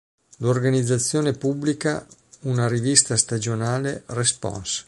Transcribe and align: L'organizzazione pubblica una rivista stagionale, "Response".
L'organizzazione 0.37 1.33
pubblica 1.33 2.03
una 2.45 2.67
rivista 2.67 3.15
stagionale, 3.15 4.01
"Response". 4.07 4.79